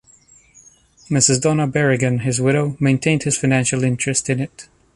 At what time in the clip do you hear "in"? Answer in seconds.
4.31-4.39